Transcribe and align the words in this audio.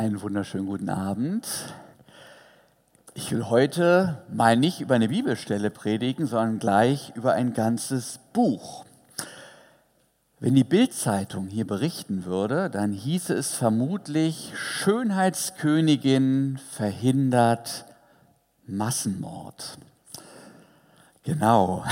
Einen 0.00 0.22
wunderschönen 0.22 0.64
guten 0.64 0.88
Abend. 0.88 1.46
Ich 3.12 3.32
will 3.32 3.50
heute 3.50 4.22
mal 4.32 4.56
nicht 4.56 4.80
über 4.80 4.94
eine 4.94 5.10
Bibelstelle 5.10 5.68
predigen, 5.68 6.26
sondern 6.26 6.58
gleich 6.58 7.12
über 7.16 7.34
ein 7.34 7.52
ganzes 7.52 8.18
Buch. 8.32 8.86
Wenn 10.38 10.54
die 10.54 10.64
Bildzeitung 10.64 11.48
hier 11.48 11.66
berichten 11.66 12.24
würde, 12.24 12.70
dann 12.70 12.94
hieße 12.94 13.34
es 13.34 13.54
vermutlich 13.54 14.52
Schönheitskönigin 14.54 16.58
verhindert 16.70 17.84
Massenmord. 18.66 19.76
Genau. 21.24 21.84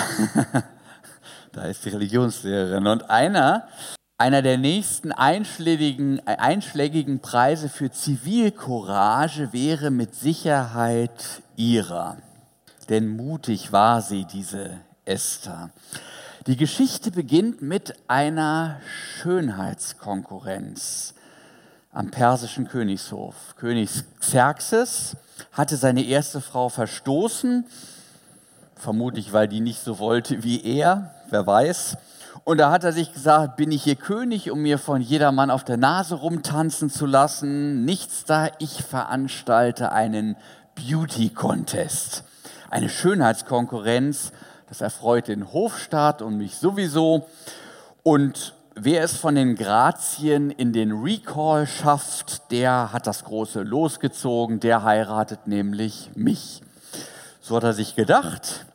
da 1.52 1.64
ist 1.64 1.84
die 1.84 1.90
Religionslehrerin. 1.90 2.86
Und 2.86 3.10
einer 3.10 3.68
einer 4.18 4.42
der 4.42 4.58
nächsten 4.58 5.12
einschlägigen, 5.12 6.18
äh, 6.26 6.36
einschlägigen 6.36 7.20
Preise 7.20 7.68
für 7.68 7.92
Zivilcourage 7.92 9.52
wäre 9.52 9.90
mit 9.90 10.16
Sicherheit 10.16 11.42
ihrer. 11.56 12.16
Denn 12.88 13.06
mutig 13.08 13.70
war 13.72 14.02
sie, 14.02 14.24
diese 14.24 14.80
Esther. 15.04 15.70
Die 16.48 16.56
Geschichte 16.56 17.12
beginnt 17.12 17.62
mit 17.62 17.94
einer 18.08 18.80
Schönheitskonkurrenz 19.20 21.14
am 21.92 22.10
persischen 22.10 22.66
Königshof. 22.66 23.34
König 23.56 23.90
Xerxes 24.18 25.16
hatte 25.52 25.76
seine 25.76 26.02
erste 26.02 26.40
Frau 26.40 26.68
verstoßen, 26.70 27.66
vermutlich 28.74 29.32
weil 29.32 29.46
die 29.46 29.60
nicht 29.60 29.80
so 29.80 30.00
wollte 30.00 30.42
wie 30.42 30.64
er, 30.64 31.14
wer 31.30 31.46
weiß. 31.46 31.96
Und 32.44 32.58
da 32.58 32.70
hat 32.70 32.84
er 32.84 32.92
sich 32.92 33.12
gesagt, 33.12 33.56
bin 33.56 33.70
ich 33.70 33.84
hier 33.84 33.96
König, 33.96 34.50
um 34.50 34.62
mir 34.62 34.78
von 34.78 35.00
jedermann 35.00 35.50
auf 35.50 35.64
der 35.64 35.76
Nase 35.76 36.14
rumtanzen 36.14 36.90
zu 36.90 37.06
lassen? 37.06 37.84
Nichts 37.84 38.24
da, 38.24 38.48
ich 38.58 38.82
veranstalte 38.82 39.92
einen 39.92 40.36
Beauty 40.74 41.30
Contest, 41.30 42.24
eine 42.70 42.88
Schönheitskonkurrenz. 42.88 44.32
Das 44.68 44.80
erfreut 44.80 45.28
den 45.28 45.52
Hofstaat 45.52 46.22
und 46.22 46.36
mich 46.36 46.56
sowieso. 46.56 47.26
Und 48.02 48.54
wer 48.74 49.02
es 49.02 49.16
von 49.16 49.34
den 49.34 49.54
Grazien 49.54 50.50
in 50.50 50.72
den 50.72 50.92
Recall 50.92 51.66
schafft, 51.66 52.50
der 52.50 52.92
hat 52.92 53.06
das 53.06 53.24
große 53.24 53.62
losgezogen, 53.62 54.60
der 54.60 54.84
heiratet 54.84 55.46
nämlich 55.46 56.10
mich. 56.14 56.62
So 57.40 57.56
hat 57.56 57.64
er 57.64 57.72
sich 57.72 57.96
gedacht 57.96 58.66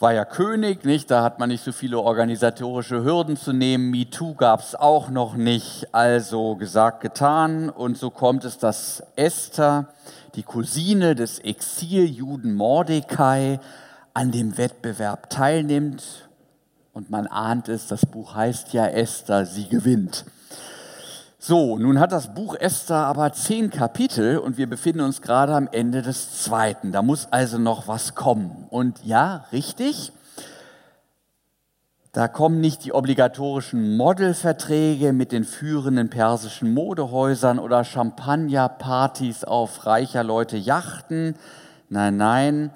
war 0.00 0.14
ja 0.14 0.24
König, 0.24 0.84
nicht? 0.84 1.10
Da 1.10 1.22
hat 1.22 1.38
man 1.38 1.50
nicht 1.50 1.62
so 1.62 1.72
viele 1.72 1.98
organisatorische 1.98 3.04
Hürden 3.04 3.36
zu 3.36 3.52
nehmen. 3.52 3.90
MeToo 3.90 4.34
gab 4.34 4.60
es 4.60 4.74
auch 4.74 5.10
noch 5.10 5.36
nicht. 5.36 5.94
Also 5.94 6.56
gesagt, 6.56 7.02
getan. 7.02 7.68
Und 7.68 7.98
so 7.98 8.10
kommt 8.10 8.44
es, 8.46 8.56
dass 8.56 9.02
Esther, 9.16 9.88
die 10.34 10.42
Cousine 10.42 11.14
des 11.14 11.38
Exiljuden 11.40 12.54
Mordecai, 12.54 13.60
an 14.14 14.30
dem 14.30 14.56
Wettbewerb 14.56 15.28
teilnimmt. 15.28 16.28
Und 16.94 17.10
man 17.10 17.26
ahnt 17.26 17.68
es, 17.68 17.86
das 17.86 18.06
Buch 18.06 18.34
heißt 18.34 18.72
ja 18.72 18.86
Esther, 18.86 19.44
sie 19.44 19.68
gewinnt. 19.68 20.24
So, 21.42 21.78
nun 21.78 21.98
hat 21.98 22.12
das 22.12 22.34
Buch 22.34 22.54
Esther 22.54 22.96
aber 22.96 23.32
zehn 23.32 23.70
Kapitel 23.70 24.36
und 24.36 24.58
wir 24.58 24.68
befinden 24.68 25.00
uns 25.00 25.22
gerade 25.22 25.54
am 25.54 25.70
Ende 25.72 26.02
des 26.02 26.42
zweiten. 26.42 26.92
Da 26.92 27.00
muss 27.00 27.28
also 27.30 27.56
noch 27.56 27.88
was 27.88 28.14
kommen. 28.14 28.66
Und 28.68 29.02
ja, 29.06 29.46
richtig, 29.50 30.12
da 32.12 32.28
kommen 32.28 32.60
nicht 32.60 32.84
die 32.84 32.92
obligatorischen 32.92 33.96
Modelverträge 33.96 35.14
mit 35.14 35.32
den 35.32 35.44
führenden 35.44 36.10
persischen 36.10 36.74
Modehäusern 36.74 37.58
oder 37.58 37.84
Champagnerpartys 37.84 39.44
auf 39.44 39.86
reicher 39.86 40.22
Leute 40.22 40.58
Yachten. 40.58 41.36
Nein, 41.88 42.18
nein. 42.18 42.70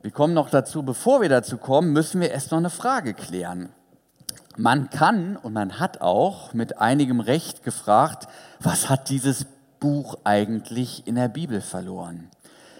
Wir 0.00 0.12
kommen 0.12 0.32
noch 0.32 0.48
dazu, 0.48 0.84
bevor 0.84 1.22
wir 1.22 1.28
dazu 1.28 1.58
kommen, 1.58 1.92
müssen 1.92 2.20
wir 2.20 2.30
erst 2.30 2.52
noch 2.52 2.58
eine 2.58 2.70
Frage 2.70 3.14
klären. 3.14 3.70
Man 4.58 4.88
kann 4.88 5.36
und 5.36 5.52
man 5.52 5.78
hat 5.78 6.00
auch 6.00 6.54
mit 6.54 6.78
einigem 6.78 7.20
Recht 7.20 7.62
gefragt, 7.62 8.26
was 8.58 8.88
hat 8.88 9.10
dieses 9.10 9.44
Buch 9.80 10.16
eigentlich 10.24 11.06
in 11.06 11.16
der 11.16 11.28
Bibel 11.28 11.60
verloren? 11.60 12.30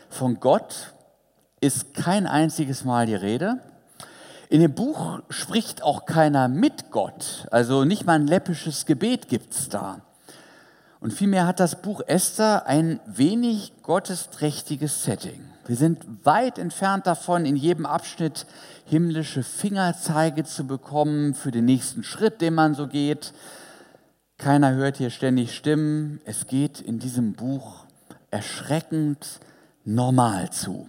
Von 0.08 0.40
Gott 0.40 0.94
ist 1.60 1.92
kein 1.92 2.26
einziges 2.26 2.84
Mal 2.84 3.04
die 3.04 3.14
Rede. 3.14 3.60
In 4.48 4.62
dem 4.62 4.74
Buch 4.74 5.20
spricht 5.28 5.82
auch 5.82 6.06
keiner 6.06 6.48
mit 6.48 6.90
Gott, 6.90 7.46
also 7.50 7.84
nicht 7.84 8.06
mal 8.06 8.14
ein 8.14 8.26
läppisches 8.26 8.86
Gebet 8.86 9.28
gibt 9.28 9.52
es 9.52 9.68
da. 9.68 10.00
Und 11.00 11.12
vielmehr 11.12 11.46
hat 11.46 11.60
das 11.60 11.82
Buch 11.82 12.00
Esther 12.06 12.66
ein 12.66 13.00
wenig 13.04 13.72
gottesträchtiges 13.82 15.04
Setting. 15.04 15.44
Wir 15.66 15.76
sind 15.76 16.06
weit 16.24 16.58
entfernt 16.58 17.08
davon, 17.08 17.44
in 17.44 17.56
jedem 17.56 17.86
Abschnitt 17.86 18.46
himmlische 18.84 19.42
Fingerzeige 19.42 20.44
zu 20.44 20.64
bekommen 20.64 21.34
für 21.34 21.50
den 21.50 21.64
nächsten 21.64 22.04
Schritt, 22.04 22.40
den 22.40 22.54
man 22.54 22.74
so 22.74 22.86
geht. 22.86 23.32
Keiner 24.38 24.74
hört 24.74 24.98
hier 24.98 25.10
ständig 25.10 25.56
Stimmen. 25.56 26.20
Es 26.24 26.46
geht 26.46 26.80
in 26.80 27.00
diesem 27.00 27.32
Buch 27.32 27.84
erschreckend 28.30 29.40
normal 29.84 30.50
zu. 30.50 30.86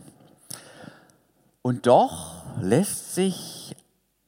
Und 1.63 1.88
doch 1.88 2.44
lässt 2.61 3.15
sich 3.15 3.75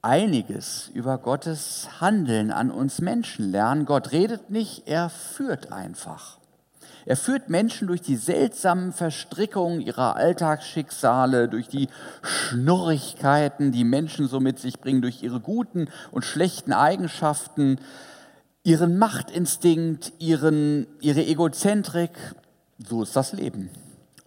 einiges 0.02 0.90
über 0.96 1.20
Gottes 1.20 2.02
Handeln 2.02 2.50
an 2.50 2.72
uns 2.72 3.02
Menschen 3.02 3.52
lernen. 3.52 3.86
Gott 3.86 4.12
redet 4.14 4.50
nicht, 4.50 4.88
er 4.88 5.10
führt 5.10 5.72
einfach. 5.72 6.39
Er 7.10 7.18
führt 7.18 7.50
Menschen 7.50 7.88
durch 7.88 8.04
die 8.04 8.18
seltsamen 8.18 8.94
Verstrickungen 8.94 9.82
ihrer 9.82 10.16
Alltagsschicksale, 10.16 11.50
durch 11.50 11.68
die 11.68 11.88
Schnurrigkeiten, 12.22 13.72
die 13.72 13.84
Menschen 13.84 14.28
so 14.28 14.40
mit 14.40 14.60
sich 14.60 14.80
bringen, 14.80 15.02
durch 15.02 15.24
ihre 15.24 15.40
guten 15.40 15.88
und 16.12 16.24
schlechten 16.24 16.72
Eigenschaften, 16.72 17.80
ihren 18.62 19.00
Machtinstinkt, 19.00 20.14
ihren, 20.20 20.86
ihre 21.02 21.26
Egozentrik. 21.26 22.12
So 22.78 23.02
ist 23.02 23.16
das 23.16 23.34
Leben. 23.34 23.72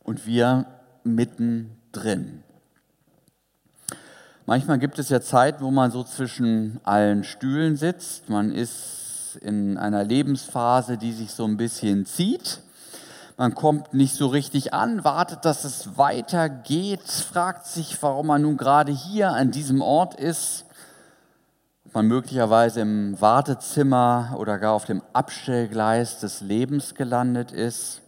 Und 0.02 0.26
wir 0.26 0.66
mittendrin. 1.04 2.42
Manchmal 4.44 4.80
gibt 4.80 4.98
es 4.98 5.08
ja 5.08 5.20
Zeit, 5.20 5.60
wo 5.60 5.70
man 5.70 5.92
so 5.92 6.02
zwischen 6.02 6.80
allen 6.82 7.22
Stühlen 7.22 7.76
sitzt. 7.76 8.28
Man 8.28 8.50
ist 8.50 9.38
in 9.40 9.78
einer 9.78 10.02
Lebensphase, 10.02 10.98
die 10.98 11.12
sich 11.12 11.30
so 11.30 11.44
ein 11.44 11.56
bisschen 11.56 12.06
zieht 12.06 12.58
man 13.42 13.56
kommt 13.56 13.92
nicht 13.92 14.14
so 14.14 14.28
richtig 14.28 14.72
an, 14.72 15.02
wartet, 15.02 15.44
dass 15.44 15.64
es 15.64 15.98
weitergeht, 15.98 17.02
fragt 17.02 17.66
sich, 17.66 18.00
warum 18.00 18.28
man 18.28 18.42
nun 18.42 18.56
gerade 18.56 18.92
hier 18.92 19.30
an 19.30 19.50
diesem 19.50 19.82
Ort 19.82 20.14
ist, 20.14 20.64
ob 21.84 21.92
man 21.94 22.06
möglicherweise 22.06 22.82
im 22.82 23.20
Wartezimmer 23.20 24.36
oder 24.38 24.60
gar 24.60 24.74
auf 24.74 24.84
dem 24.84 25.02
Abstellgleis 25.12 26.20
des 26.20 26.40
Lebens 26.40 26.94
gelandet 26.94 27.50
ist. 27.50 28.00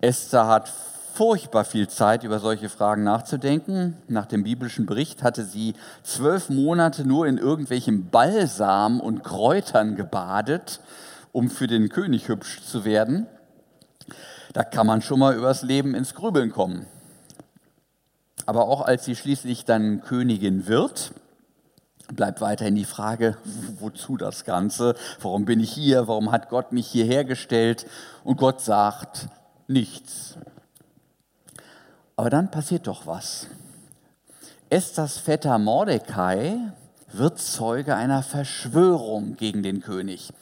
Esther 0.00 0.46
hat 0.46 0.72
furchtbar 1.12 1.66
viel 1.66 1.88
Zeit, 1.88 2.24
über 2.24 2.38
solche 2.38 2.70
Fragen 2.70 3.04
nachzudenken. 3.04 3.98
Nach 4.08 4.24
dem 4.24 4.42
biblischen 4.42 4.86
Bericht 4.86 5.22
hatte 5.22 5.44
sie 5.44 5.74
zwölf 6.02 6.48
Monate 6.48 7.06
nur 7.06 7.26
in 7.26 7.36
irgendwelchen 7.36 8.08
Balsam 8.08 9.00
und 9.00 9.22
Kräutern 9.22 9.96
gebadet, 9.96 10.80
um 11.30 11.50
für 11.50 11.66
den 11.66 11.90
König 11.90 12.28
hübsch 12.28 12.62
zu 12.62 12.86
werden. 12.86 13.26
Da 14.52 14.64
kann 14.64 14.86
man 14.86 15.02
schon 15.02 15.20
mal 15.20 15.36
übers 15.36 15.62
Leben 15.62 15.94
ins 15.94 16.14
Grübeln 16.14 16.50
kommen. 16.50 16.86
Aber 18.46 18.64
auch 18.64 18.80
als 18.80 19.04
sie 19.04 19.14
schließlich 19.14 19.64
dann 19.64 20.02
Königin 20.02 20.66
wird, 20.66 21.12
bleibt 22.14 22.40
weiterhin 22.40 22.74
die 22.74 22.84
Frage, 22.84 23.36
wozu 23.78 24.16
das 24.16 24.44
Ganze? 24.44 24.96
Warum 25.20 25.44
bin 25.44 25.60
ich 25.60 25.72
hier? 25.72 26.08
Warum 26.08 26.32
hat 26.32 26.48
Gott 26.48 26.72
mich 26.72 26.88
hierher 26.88 27.24
gestellt? 27.24 27.86
Und 28.24 28.38
Gott 28.38 28.60
sagt 28.60 29.28
nichts. 29.68 30.36
Aber 32.16 32.30
dann 32.30 32.50
passiert 32.50 32.86
doch 32.86 33.06
was. 33.06 33.46
Esthers 34.68 35.18
Vetter 35.18 35.58
Mordecai 35.58 36.72
wird 37.12 37.38
Zeuge 37.38 37.96
einer 37.96 38.22
Verschwörung 38.22 39.36
gegen 39.36 39.62
den 39.62 39.80
König. 39.80 40.32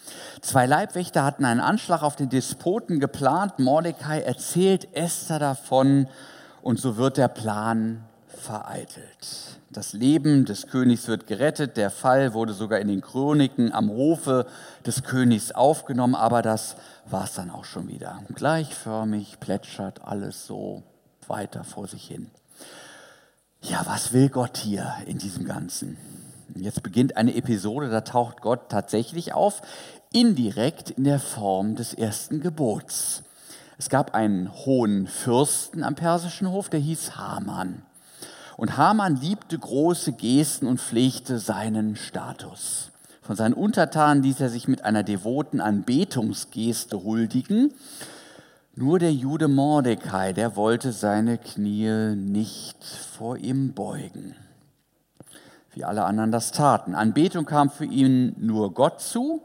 Zwei 0.41 0.67
Leibwächter 0.67 1.25
hatten 1.25 1.45
einen 1.45 1.61
Anschlag 1.61 2.03
auf 2.03 2.17
den 2.17 2.29
Despoten 2.29 3.01
geplant. 3.01 3.59
Mordecai 3.59 4.21
erzählt 4.21 4.89
Esther 4.95 5.39
davon 5.39 6.09
und 6.63 6.79
so 6.79 6.97
wird 6.97 7.17
der 7.17 7.29
Plan 7.29 8.05
vereitelt. 8.27 9.59
Das 9.71 9.93
Leben 9.93 10.45
des 10.45 10.67
Königs 10.67 11.09
wird 11.09 11.27
gerettet. 11.27 11.77
Der 11.77 11.91
Fall 11.91 12.33
wurde 12.33 12.55
sogar 12.55 12.79
in 12.79 12.89
den 12.89 13.03
Chroniken 13.03 13.73
am 13.73 13.91
Hofe 13.91 14.47
des 14.87 15.03
Königs 15.03 15.53
aufgenommen, 15.53 16.15
aber 16.15 16.41
das 16.41 16.77
war 17.07 17.25
es 17.25 17.35
dann 17.35 17.51
auch 17.51 17.65
schon 17.65 17.89
wieder. 17.89 18.23
Gleichförmig 18.35 19.41
plätschert 19.41 20.03
alles 20.05 20.47
so 20.47 20.83
weiter 21.27 21.65
vor 21.65 21.87
sich 21.87 22.07
hin. 22.07 22.31
Ja, 23.61 23.83
was 23.87 24.13
will 24.13 24.29
Gott 24.29 24.57
hier 24.57 24.95
in 25.07 25.19
diesem 25.19 25.45
Ganzen? 25.45 25.99
Jetzt 26.55 26.83
beginnt 26.83 27.17
eine 27.17 27.35
Episode, 27.35 27.91
da 27.91 28.01
taucht 28.01 28.41
Gott 28.41 28.69
tatsächlich 28.69 29.35
auf 29.35 29.63
indirekt 30.13 30.91
in 30.91 31.05
der 31.05 31.21
Form 31.21 31.75
des 31.75 31.95
ersten 31.95 32.41
Gebots. 32.41 33.23
Es 33.77 33.89
gab 33.89 34.15
einen 34.15 34.53
hohen 34.65 35.07
Fürsten 35.07 35.85
am 35.85 35.95
persischen 35.95 36.51
Hof, 36.51 36.69
der 36.69 36.81
hieß 36.81 37.17
Haman. 37.17 37.83
Und 38.57 38.77
Haman 38.77 39.17
liebte 39.17 39.57
große 39.57 40.13
Gesten 40.13 40.67
und 40.67 40.81
pflegte 40.81 41.39
seinen 41.39 41.95
Status. 41.95 42.91
Von 43.23 43.37
seinen 43.37 43.55
Untertanen 43.55 44.23
ließ 44.23 44.41
er 44.41 44.49
sich 44.49 44.67
mit 44.67 44.85
einer 44.85 45.05
devoten 45.05 45.61
Anbetungsgeste 45.61 47.05
huldigen. 47.05 47.73
Nur 48.75 48.99
der 48.99 49.13
Jude 49.13 49.49
Mordecai, 49.49 50.33
der 50.33 50.57
wollte 50.57 50.93
seine 50.93 51.39
Knie 51.39 52.17
nicht 52.17 52.83
vor 52.83 53.37
ihm 53.37 53.75
beugen, 53.75 54.35
wie 55.79 55.85
alle 55.85 56.05
anderen 56.05 56.33
das 56.33 56.51
taten. 56.51 56.97
Anbetung 56.97 57.45
kam 57.45 57.71
für 57.71 57.85
ihn 57.85 58.35
nur 58.37 58.75
Gott 58.75 59.01
zu. 59.01 59.43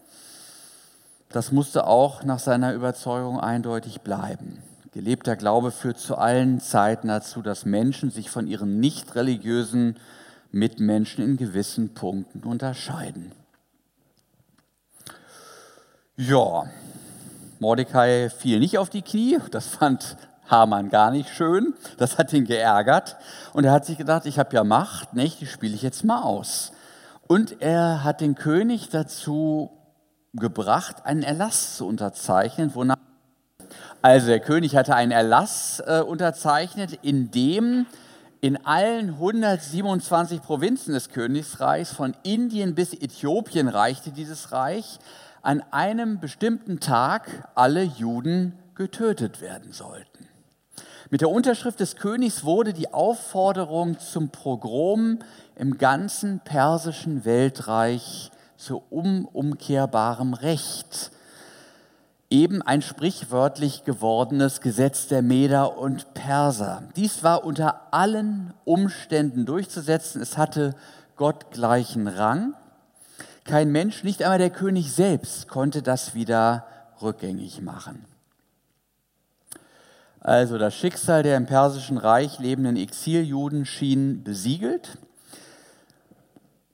Das 1.29 1.51
musste 1.51 1.85
auch 1.85 2.23
nach 2.23 2.39
seiner 2.39 2.73
Überzeugung 2.73 3.39
eindeutig 3.39 4.01
bleiben. 4.01 4.57
Gelebter 4.93 5.35
Glaube 5.35 5.69
führt 5.69 5.99
zu 5.99 6.17
allen 6.17 6.59
Zeiten 6.59 7.09
dazu, 7.09 7.43
dass 7.43 7.65
Menschen 7.65 8.09
sich 8.09 8.31
von 8.31 8.47
ihren 8.47 8.79
nicht 8.79 9.13
religiösen 9.13 9.97
Mitmenschen 10.51 11.23
in 11.23 11.37
gewissen 11.37 11.93
Punkten 11.93 12.41
unterscheiden. 12.41 13.31
Ja, 16.17 16.63
Mordecai 17.59 18.31
fiel 18.31 18.59
nicht 18.59 18.79
auf 18.79 18.89
die 18.89 19.03
Knie, 19.03 19.37
das 19.51 19.67
fand 19.67 20.17
Haman 20.53 20.89
gar 20.89 21.09
nicht 21.09 21.29
schön, 21.29 21.73
das 21.97 22.17
hat 22.17 22.31
ihn 22.31 22.45
geärgert 22.45 23.17
und 23.53 23.63
er 23.63 23.71
hat 23.71 23.85
sich 23.85 23.97
gedacht, 23.97 24.25
ich 24.27 24.37
habe 24.37 24.55
ja 24.55 24.63
Macht, 24.63 25.13
nicht? 25.13 25.41
die 25.41 25.47
spiele 25.47 25.73
ich 25.73 25.81
jetzt 25.81 26.03
mal 26.03 26.21
aus. 26.21 26.71
Und 27.27 27.61
er 27.61 28.03
hat 28.03 28.21
den 28.21 28.35
König 28.35 28.89
dazu 28.89 29.71
gebracht, 30.33 31.05
einen 31.05 31.23
Erlass 31.23 31.77
zu 31.77 31.87
unterzeichnen, 31.87 32.75
wonach 32.75 32.97
also 34.03 34.27
der 34.27 34.41
König 34.41 34.75
hatte 34.75 34.95
einen 34.95 35.13
Erlass 35.13 35.81
äh, 35.87 36.01
unterzeichnet, 36.01 36.99
in 37.01 37.31
dem 37.31 37.85
in 38.41 38.57
allen 38.65 39.11
127 39.11 40.41
Provinzen 40.41 40.93
des 40.93 41.07
Königreichs, 41.07 41.93
von 41.93 42.13
Indien 42.23 42.75
bis 42.75 42.93
Äthiopien 42.93 43.69
reichte 43.69 44.11
dieses 44.11 44.51
Reich, 44.51 44.99
an 45.41 45.63
einem 45.71 46.19
bestimmten 46.19 46.81
Tag 46.81 47.49
alle 47.55 47.83
Juden 47.83 48.59
getötet 48.75 49.39
werden 49.39 49.71
sollten. 49.71 50.27
Mit 51.13 51.21
der 51.21 51.29
Unterschrift 51.29 51.79
des 51.79 51.95
Königs 51.95 52.43
wurde 52.43 52.73
die 52.73 52.91
Aufforderung 52.91 53.99
zum 53.99 54.29
Pogrom 54.29 55.19
im 55.55 55.77
ganzen 55.77 56.39
persischen 56.39 57.23
Weltreich 57.23 58.31
zu 58.57 58.81
unumkehrbarem 58.89 60.33
Recht 60.33 61.11
eben 62.31 62.63
ein 62.63 62.81
sprichwörtlich 62.81 63.83
gewordenes 63.83 64.59
Gesetz 64.59 65.05
der 65.05 65.21
Meder 65.21 65.77
und 65.77 66.15
Perser. 66.15 66.81
Dies 66.95 67.21
war 67.21 67.43
unter 67.43 67.93
allen 67.93 68.55
Umständen 68.65 69.45
durchzusetzen. 69.45 70.19
Es 70.19 70.39
hatte 70.39 70.73
gottgleichen 71.15 72.07
Rang. 72.07 72.55
Kein 73.43 73.71
Mensch, 73.71 74.03
nicht 74.03 74.23
einmal 74.23 74.39
der 74.39 74.49
König 74.49 74.91
selbst, 74.91 75.47
konnte 75.47 75.83
das 75.83 76.15
wieder 76.15 76.65
rückgängig 77.03 77.61
machen. 77.61 78.03
Also 80.23 80.57
das 80.57 80.73
Schicksal 80.73 81.21
der 81.21 81.35
im 81.35 81.45
Persischen 81.45 81.97
Reich 81.97 82.39
lebenden 82.39 82.77
Exiljuden 82.77 83.65
schien 83.65 84.23
besiegelt. 84.23 84.97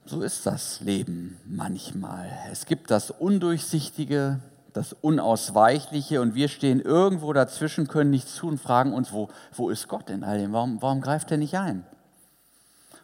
So 0.05 0.21
ist 0.21 0.45
das 0.45 0.81
Leben 0.81 1.39
manchmal. 1.45 2.29
Es 2.51 2.67
gibt 2.67 2.91
das 2.91 3.09
Undurchsichtige, 3.09 4.39
das 4.73 4.93
Unausweichliche 4.93 6.21
und 6.21 6.35
wir 6.35 6.47
stehen 6.47 6.79
irgendwo 6.79 7.33
dazwischen, 7.33 7.87
können 7.87 8.11
nichts 8.11 8.35
tun 8.35 8.51
und 8.51 8.61
fragen 8.61 8.93
uns, 8.93 9.11
wo, 9.13 9.29
wo 9.55 9.71
ist 9.71 9.87
Gott 9.87 10.11
in 10.11 10.23
all 10.23 10.37
dem? 10.37 10.53
Warum, 10.53 10.79
warum 10.83 11.01
greift 11.01 11.31
er 11.31 11.37
nicht 11.37 11.57
ein? 11.57 11.83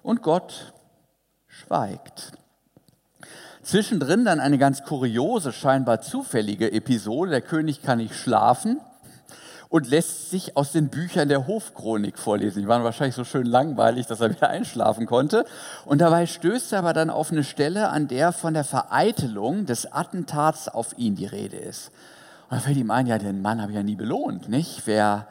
Und 0.03 0.21
Gott 0.21 0.73
schweigt. 1.47 2.33
Zwischendrin 3.63 4.25
dann 4.25 4.39
eine 4.39 4.59
ganz 4.59 4.83
kuriose, 4.83 5.51
scheinbar 5.51 6.01
zufällige 6.01 6.71
Episode. 6.71 7.31
Der 7.31 7.41
König 7.41 7.81
kann 7.81 7.97
nicht 7.97 8.13
schlafen 8.13 8.79
und 9.69 9.89
lässt 9.89 10.29
sich 10.29 10.57
aus 10.57 10.71
den 10.71 10.89
Büchern 10.89 11.29
der 11.29 11.47
Hofchronik 11.47 12.17
vorlesen. 12.17 12.61
Die 12.61 12.67
waren 12.67 12.83
wahrscheinlich 12.83 13.15
so 13.15 13.23
schön 13.23 13.45
langweilig, 13.45 14.07
dass 14.07 14.21
er 14.21 14.29
wieder 14.29 14.49
einschlafen 14.49 15.05
konnte. 15.05 15.45
Und 15.85 15.99
dabei 15.99 16.25
stößt 16.25 16.73
er 16.73 16.79
aber 16.79 16.93
dann 16.93 17.09
auf 17.09 17.31
eine 17.31 17.43
Stelle, 17.43 17.89
an 17.89 18.07
der 18.07 18.31
von 18.31 18.53
der 18.53 18.63
Vereitelung 18.63 19.65
des 19.65 19.91
Attentats 19.91 20.67
auf 20.67 20.97
ihn 20.97 21.15
die 21.15 21.25
Rede 21.25 21.57
ist. 21.57 21.91
Und 22.49 22.57
da 22.57 22.61
fällt 22.61 22.77
ihm 22.77 22.91
ein, 22.91 23.07
ja, 23.07 23.17
den 23.17 23.41
Mann 23.41 23.61
habe 23.61 23.71
ich 23.71 23.75
ja 23.75 23.83
nie 23.83 23.95
belohnt, 23.95 24.49
nicht? 24.49 24.83
Wer 24.85 25.27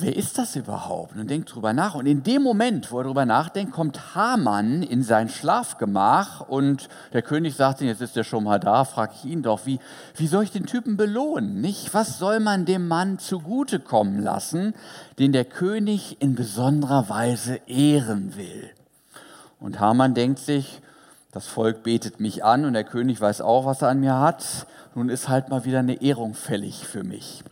wer 0.00 0.16
ist 0.16 0.38
das 0.38 0.56
überhaupt? 0.56 1.16
Und 1.16 1.30
denkt 1.30 1.54
drüber 1.54 1.72
nach. 1.72 1.94
Und 1.94 2.06
in 2.06 2.22
dem 2.22 2.42
Moment, 2.42 2.90
wo 2.90 2.98
er 2.98 3.04
drüber 3.04 3.26
nachdenkt, 3.26 3.72
kommt 3.72 4.14
Haman 4.14 4.82
in 4.82 5.02
sein 5.02 5.28
Schlafgemach 5.28 6.40
und 6.40 6.88
der 7.12 7.22
König 7.22 7.54
sagt 7.54 7.80
ihm, 7.80 7.88
jetzt 7.88 8.00
ist 8.00 8.16
er 8.16 8.24
schon 8.24 8.44
mal 8.44 8.58
da, 8.58 8.84
frage 8.84 9.14
ich 9.16 9.24
ihn 9.30 9.42
doch, 9.42 9.66
wie, 9.66 9.78
wie 10.16 10.26
soll 10.26 10.44
ich 10.44 10.50
den 10.50 10.66
Typen 10.66 10.96
belohnen? 10.96 11.60
Nicht? 11.60 11.94
Was 11.94 12.18
soll 12.18 12.40
man 12.40 12.64
dem 12.64 12.88
Mann 12.88 13.18
zugutekommen 13.18 14.22
lassen, 14.22 14.74
den 15.18 15.32
der 15.32 15.44
König 15.44 16.20
in 16.20 16.34
besonderer 16.34 17.08
Weise 17.08 17.60
ehren 17.66 18.36
will? 18.36 18.70
Und 19.60 19.80
Haman 19.80 20.14
denkt 20.14 20.38
sich, 20.38 20.80
das 21.32 21.46
Volk 21.46 21.82
betet 21.82 22.20
mich 22.20 22.44
an 22.44 22.64
und 22.64 22.72
der 22.72 22.84
König 22.84 23.20
weiß 23.20 23.40
auch, 23.42 23.66
was 23.66 23.82
er 23.82 23.88
an 23.88 24.00
mir 24.00 24.18
hat. 24.18 24.66
Nun 24.94 25.10
ist 25.10 25.28
halt 25.28 25.50
mal 25.50 25.64
wieder 25.64 25.80
eine 25.80 26.00
Ehrung 26.00 26.34
fällig 26.34 26.86
für 26.86 27.04
mich. 27.04 27.44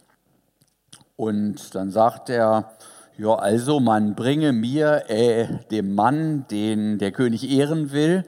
Und 1.16 1.74
dann 1.74 1.90
sagt 1.90 2.28
er, 2.28 2.72
ja, 3.16 3.34
also 3.34 3.78
man 3.78 4.14
bringe 4.14 4.52
mir, 4.52 5.04
äh, 5.08 5.46
dem 5.70 5.94
Mann, 5.94 6.46
den 6.50 6.98
der 6.98 7.12
König 7.12 7.48
ehren 7.48 7.92
will, 7.92 8.24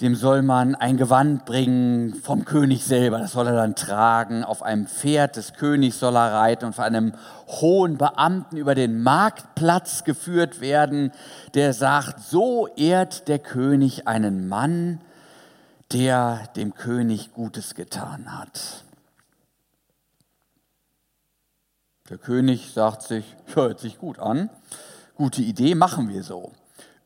dem 0.00 0.14
soll 0.14 0.42
man 0.42 0.76
ein 0.76 0.96
Gewand 0.96 1.44
bringen 1.44 2.14
vom 2.14 2.44
König 2.44 2.84
selber. 2.84 3.18
Das 3.18 3.32
soll 3.32 3.48
er 3.48 3.54
dann 3.54 3.74
tragen. 3.74 4.44
Auf 4.44 4.62
einem 4.62 4.86
Pferd 4.86 5.36
des 5.36 5.54
Königs 5.54 5.98
soll 5.98 6.16
er 6.16 6.32
reiten 6.32 6.66
und 6.66 6.74
von 6.74 6.84
einem 6.84 7.12
hohen 7.48 7.98
Beamten 7.98 8.56
über 8.56 8.76
den 8.76 9.02
Marktplatz 9.02 10.04
geführt 10.04 10.60
werden, 10.60 11.10
der 11.54 11.72
sagt, 11.74 12.20
so 12.22 12.68
ehrt 12.76 13.26
der 13.26 13.40
König 13.40 14.06
einen 14.06 14.48
Mann, 14.48 15.00
der 15.92 16.44
dem 16.54 16.74
König 16.74 17.32
Gutes 17.32 17.74
getan 17.74 18.38
hat. 18.38 18.84
Der 22.10 22.18
König 22.18 22.72
sagt 22.72 23.02
sich, 23.02 23.24
hört 23.54 23.80
sich 23.80 23.98
gut 23.98 24.18
an, 24.18 24.50
gute 25.14 25.42
Idee, 25.42 25.74
machen 25.74 26.08
wir 26.08 26.22
so. 26.22 26.52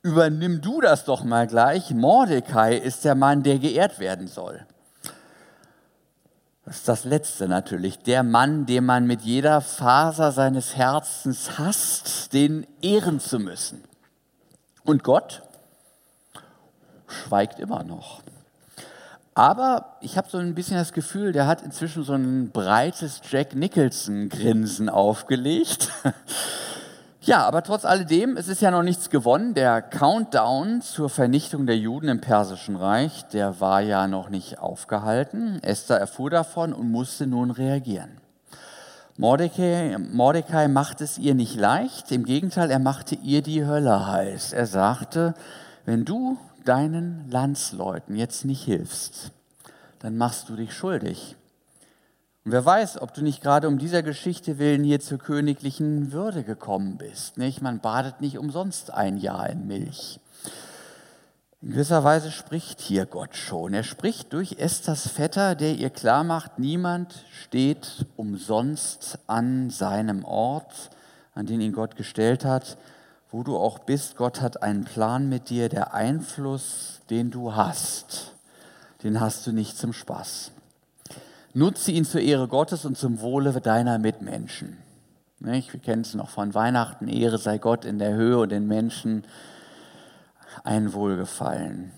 Übernimm 0.02 0.60
du 0.60 0.80
das 0.80 1.04
doch 1.04 1.22
mal 1.22 1.46
gleich. 1.46 1.90
Mordecai 1.90 2.76
ist 2.76 3.04
der 3.04 3.14
Mann, 3.14 3.42
der 3.44 3.58
geehrt 3.58 4.00
werden 4.00 4.26
soll. 4.26 4.66
Das 6.64 6.76
ist 6.76 6.88
das 6.88 7.04
Letzte 7.04 7.48
natürlich. 7.48 7.98
Der 8.00 8.22
Mann, 8.22 8.66
den 8.66 8.84
man 8.84 9.06
mit 9.06 9.22
jeder 9.22 9.60
Faser 9.60 10.32
seines 10.32 10.76
Herzens 10.76 11.58
hasst, 11.58 12.32
den 12.32 12.66
ehren 12.80 13.20
zu 13.20 13.38
müssen. 13.38 13.84
Und 14.84 15.04
Gott 15.04 15.42
schweigt 17.06 17.60
immer 17.60 17.84
noch. 17.84 18.22
Aber 19.34 19.96
ich 20.00 20.18
habe 20.18 20.28
so 20.28 20.36
ein 20.36 20.54
bisschen 20.54 20.76
das 20.76 20.92
Gefühl, 20.92 21.32
der 21.32 21.46
hat 21.46 21.62
inzwischen 21.62 22.02
so 22.02 22.12
ein 22.12 22.50
breites 22.50 23.22
Jack 23.30 23.54
Nicholson-Grinsen 23.54 24.90
aufgelegt. 24.90 25.88
ja, 27.22 27.46
aber 27.46 27.62
trotz 27.62 27.86
alledem, 27.86 28.36
es 28.36 28.48
ist 28.48 28.60
ja 28.60 28.70
noch 28.70 28.82
nichts 28.82 29.08
gewonnen. 29.08 29.54
Der 29.54 29.80
Countdown 29.80 30.82
zur 30.82 31.08
Vernichtung 31.08 31.66
der 31.66 31.78
Juden 31.78 32.08
im 32.08 32.20
Persischen 32.20 32.76
Reich, 32.76 33.24
der 33.28 33.58
war 33.58 33.80
ja 33.80 34.06
noch 34.06 34.28
nicht 34.28 34.58
aufgehalten. 34.58 35.62
Esther 35.62 35.96
erfuhr 35.96 36.28
davon 36.28 36.74
und 36.74 36.90
musste 36.90 37.26
nun 37.26 37.50
reagieren. 37.50 38.18
Mordecai, 39.16 39.96
Mordecai 39.98 40.68
macht 40.68 41.00
es 41.00 41.16
ihr 41.16 41.34
nicht 41.34 41.58
leicht, 41.58 42.12
im 42.12 42.24
Gegenteil, 42.24 42.70
er 42.70 42.78
machte 42.78 43.14
ihr 43.14 43.42
die 43.42 43.64
Hölle 43.64 44.06
heiß. 44.06 44.52
Er 44.52 44.66
sagte, 44.66 45.34
wenn 45.84 46.04
du 46.04 46.38
deinen 46.64 47.30
Landsleuten 47.30 48.16
jetzt 48.16 48.44
nicht 48.44 48.62
hilfst, 48.64 49.32
dann 49.98 50.16
machst 50.16 50.48
du 50.48 50.56
dich 50.56 50.72
schuldig. 50.72 51.36
Und 52.44 52.52
wer 52.52 52.64
weiß, 52.64 53.00
ob 53.00 53.14
du 53.14 53.22
nicht 53.22 53.40
gerade 53.40 53.68
um 53.68 53.78
dieser 53.78 54.02
Geschichte 54.02 54.58
willen 54.58 54.82
hier 54.82 55.00
zur 55.00 55.18
königlichen 55.18 56.12
Würde 56.12 56.42
gekommen 56.42 56.96
bist. 56.98 57.38
Nicht? 57.38 57.62
Man 57.62 57.80
badet 57.80 58.20
nicht 58.20 58.38
umsonst 58.38 58.92
ein 58.92 59.16
Jahr 59.16 59.48
in 59.48 59.66
Milch. 59.66 60.18
In 61.60 61.70
gewisser 61.70 62.02
Weise 62.02 62.32
spricht 62.32 62.80
hier 62.80 63.06
Gott 63.06 63.36
schon. 63.36 63.72
Er 63.72 63.84
spricht 63.84 64.32
durch 64.32 64.56
Esthers 64.58 65.08
Vetter, 65.08 65.54
der 65.54 65.76
ihr 65.76 65.90
klar 65.90 66.24
macht, 66.24 66.58
niemand 66.58 67.24
steht 67.30 68.06
umsonst 68.16 69.20
an 69.28 69.70
seinem 69.70 70.24
Ort, 70.24 70.90
an 71.34 71.46
den 71.46 71.60
ihn 71.60 71.72
Gott 71.72 71.94
gestellt 71.94 72.44
hat 72.44 72.76
wo 73.32 73.42
du 73.42 73.56
auch 73.56 73.80
bist, 73.80 74.16
Gott 74.16 74.40
hat 74.40 74.62
einen 74.62 74.84
Plan 74.84 75.28
mit 75.28 75.48
dir. 75.48 75.70
Der 75.70 75.94
Einfluss, 75.94 77.00
den 77.08 77.30
du 77.30 77.56
hast, 77.56 78.34
den 79.02 79.20
hast 79.20 79.46
du 79.46 79.52
nicht 79.52 79.78
zum 79.78 79.94
Spaß. 79.94 80.52
Nutze 81.54 81.92
ihn 81.92 82.04
zur 82.04 82.20
Ehre 82.20 82.46
Gottes 82.46 82.84
und 82.84 82.96
zum 82.96 83.20
Wohle 83.20 83.52
deiner 83.60 83.98
Mitmenschen. 83.98 84.76
Wir 85.40 85.60
kennen 85.60 86.02
es 86.02 86.14
noch 86.14 86.28
von 86.28 86.54
Weihnachten, 86.54 87.08
Ehre 87.08 87.38
sei 87.38 87.58
Gott 87.58 87.84
in 87.84 87.98
der 87.98 88.14
Höhe 88.14 88.38
und 88.38 88.52
den 88.52 88.68
Menschen 88.68 89.24
ein 90.62 90.92
Wohlgefallen. 90.92 91.90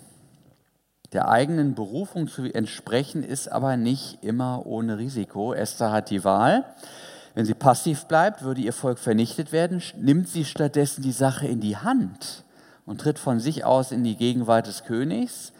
Der 1.12 1.28
eigenen 1.28 1.74
Berufung 1.74 2.26
zu 2.26 2.44
entsprechen 2.52 3.22
ist 3.22 3.48
aber 3.48 3.76
nicht 3.76 4.24
immer 4.24 4.66
ohne 4.66 4.98
Risiko. 4.98 5.52
Esther 5.52 5.92
hat 5.92 6.10
die 6.10 6.24
Wahl. 6.24 6.64
Wenn 7.34 7.46
sie 7.46 7.54
passiv 7.54 8.06
bleibt, 8.06 8.42
würde 8.42 8.60
ihr 8.60 8.72
Volk 8.72 8.98
vernichtet 8.98 9.52
werden. 9.52 9.82
Nimmt 9.96 10.28
sie 10.28 10.44
stattdessen 10.44 11.02
die 11.02 11.12
Sache 11.12 11.46
in 11.46 11.60
die 11.60 11.76
Hand 11.76 12.44
und 12.86 13.00
tritt 13.00 13.18
von 13.18 13.40
sich 13.40 13.64
aus 13.64 13.92
in 13.92 14.04
die 14.04 14.16
Gegenwart 14.16 14.66
des 14.66 14.84
Königs, 14.84 15.52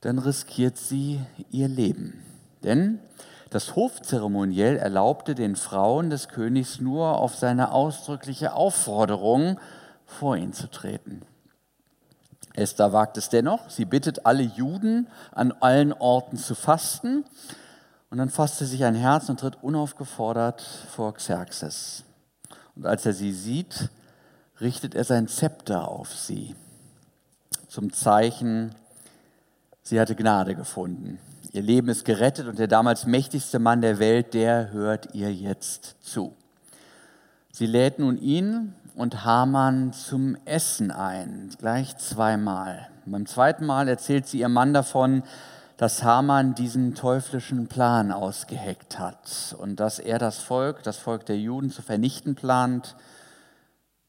dann 0.00 0.18
riskiert 0.18 0.78
sie 0.78 1.20
ihr 1.50 1.68
Leben. 1.68 2.22
Denn 2.62 3.00
das 3.50 3.74
Hofzeremoniell 3.74 4.76
erlaubte 4.76 5.34
den 5.34 5.56
Frauen 5.56 6.10
des 6.10 6.28
Königs 6.28 6.80
nur 6.80 7.18
auf 7.18 7.34
seine 7.34 7.72
ausdrückliche 7.72 8.52
Aufforderung 8.52 9.58
vor 10.06 10.36
ihn 10.36 10.52
zu 10.52 10.68
treten. 10.68 11.22
Esther 12.54 12.92
wagt 12.92 13.16
es 13.16 13.28
dennoch. 13.28 13.70
Sie 13.70 13.84
bittet 13.84 14.26
alle 14.26 14.42
Juden 14.42 15.08
an 15.32 15.52
allen 15.60 15.92
Orten 15.92 16.36
zu 16.36 16.54
fasten. 16.54 17.24
Und 18.10 18.18
dann 18.18 18.28
fasst 18.28 18.58
sie 18.58 18.66
sich 18.66 18.84
ein 18.84 18.96
Herz 18.96 19.28
und 19.28 19.38
tritt 19.38 19.62
unaufgefordert 19.62 20.60
vor 20.60 21.14
Xerxes. 21.14 22.04
Und 22.74 22.84
als 22.84 23.06
er 23.06 23.12
sie 23.12 23.32
sieht, 23.32 23.88
richtet 24.60 24.96
er 24.96 25.04
sein 25.04 25.28
Zepter 25.28 25.88
auf 25.88 26.12
sie. 26.12 26.56
Zum 27.68 27.92
Zeichen, 27.92 28.74
sie 29.82 30.00
hatte 30.00 30.16
Gnade 30.16 30.56
gefunden. 30.56 31.20
Ihr 31.52 31.62
Leben 31.62 31.88
ist 31.88 32.04
gerettet 32.04 32.48
und 32.48 32.58
der 32.58 32.66
damals 32.66 33.06
mächtigste 33.06 33.60
Mann 33.60 33.80
der 33.80 34.00
Welt, 34.00 34.34
der 34.34 34.72
hört 34.72 35.14
ihr 35.14 35.32
jetzt 35.32 35.96
zu. 36.00 36.34
Sie 37.52 37.66
lädt 37.66 38.00
nun 38.00 38.18
ihn 38.18 38.74
und 38.96 39.24
Haman 39.24 39.92
zum 39.92 40.36
Essen 40.44 40.90
ein, 40.90 41.50
gleich 41.58 41.96
zweimal. 41.96 42.88
beim 43.06 43.26
zweiten 43.26 43.66
Mal 43.66 43.88
erzählt 43.88 44.26
sie 44.26 44.40
ihrem 44.40 44.52
Mann 44.52 44.74
davon, 44.74 45.22
dass 45.80 46.02
Haman 46.02 46.54
diesen 46.54 46.94
teuflischen 46.94 47.66
Plan 47.66 48.12
ausgeheckt 48.12 48.98
hat 48.98 49.56
und 49.58 49.80
dass 49.80 49.98
er 49.98 50.18
das 50.18 50.36
Volk, 50.36 50.82
das 50.82 50.98
Volk 50.98 51.24
der 51.24 51.38
Juden 51.38 51.70
zu 51.70 51.80
vernichten 51.80 52.34
plant. 52.34 52.96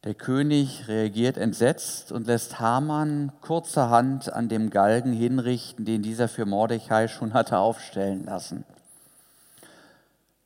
Der 0.03 0.13
König 0.13 0.89
reagiert 0.89 1.37
entsetzt 1.37 2.11
und 2.11 2.27
lässt 2.27 2.59
Haman 2.59 3.31
kurzerhand 3.39 4.33
an 4.33 4.49
dem 4.49 4.69
Galgen 4.69 5.13
hinrichten, 5.13 5.85
den 5.85 6.01
dieser 6.01 6.27
für 6.27 6.45
Mordechai 6.45 7.07
schon 7.07 7.33
hatte 7.33 7.57
aufstellen 7.59 8.25
lassen 8.25 8.65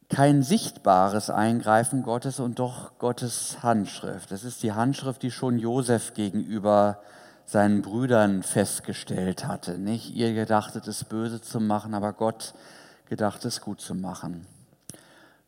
kein 0.07 0.43
sichtbares 0.43 1.31
Eingreifen 1.31 2.03
Gottes 2.03 2.39
und 2.39 2.59
doch 2.59 2.99
Gottes 2.99 3.63
Handschrift. 3.63 4.31
Das 4.31 4.43
ist 4.43 4.61
die 4.61 4.71
Handschrift, 4.73 5.23
die 5.23 5.31
schon 5.31 5.57
Josef 5.57 6.13
gegenüber 6.13 6.99
seinen 7.45 7.81
Brüdern 7.81 8.43
festgestellt 8.43 9.47
hatte. 9.47 9.77
Nicht 9.77 10.15
ihr 10.15 10.33
gedachtet 10.33 10.87
es 10.87 11.03
böse 11.03 11.41
zu 11.41 11.59
machen, 11.59 11.93
aber 11.93 12.13
Gott 12.13 12.53
gedacht 13.07 13.45
es 13.45 13.61
gut 13.61 13.81
zu 13.81 13.93
machen. 13.93 14.47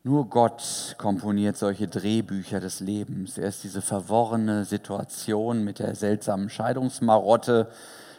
Nur 0.03 0.29
Gott 0.29 0.95
komponiert 0.97 1.57
solche 1.57 1.87
Drehbücher 1.87 2.59
des 2.59 2.79
Lebens. 2.79 3.37
Er 3.37 3.49
ist 3.49 3.63
diese 3.63 3.81
verworrene 3.81 4.63
Situation 4.63 5.63
mit 5.63 5.79
der 5.79 5.95
seltsamen 5.95 6.49
Scheidungsmarotte 6.49 7.69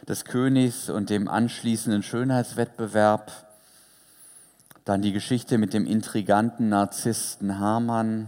des 0.07 0.25
Königs 0.25 0.89
und 0.89 1.09
dem 1.09 1.27
anschließenden 1.27 2.03
Schönheitswettbewerb 2.03 3.31
dann 4.85 5.01
die 5.01 5.13
Geschichte 5.13 5.57
mit 5.57 5.73
dem 5.73 5.85
intriganten 5.85 6.69
Narzissten 6.69 7.59
Hamann. 7.59 8.27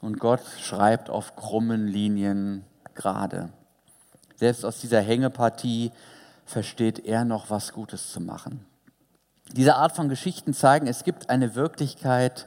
Und 0.00 0.18
Gott 0.18 0.42
schreibt 0.60 1.10
auf 1.10 1.34
krummen 1.34 1.86
Linien 1.86 2.64
gerade. 2.94 3.50
Selbst 4.36 4.64
aus 4.64 4.80
dieser 4.80 5.00
Hängepartie 5.00 5.90
versteht 6.44 7.04
er 7.04 7.24
noch 7.24 7.50
was 7.50 7.72
Gutes 7.72 8.12
zu 8.12 8.20
machen. 8.20 8.64
Diese 9.52 9.76
Art 9.76 9.94
von 9.94 10.08
Geschichten 10.08 10.54
zeigen, 10.54 10.86
es 10.86 11.04
gibt 11.04 11.30
eine 11.30 11.54
Wirklichkeit 11.54 12.46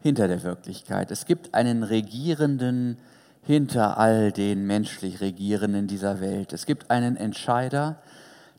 hinter 0.00 0.28
der 0.28 0.42
Wirklichkeit. 0.42 1.10
Es 1.10 1.24
gibt 1.26 1.54
einen 1.54 1.82
Regierenden 1.82 2.98
hinter 3.42 3.98
all 3.98 4.32
den 4.32 4.66
menschlich 4.66 5.20
Regierenden 5.20 5.86
dieser 5.86 6.20
Welt. 6.20 6.52
Es 6.52 6.66
gibt 6.66 6.90
einen 6.90 7.16
Entscheider, 7.16 7.96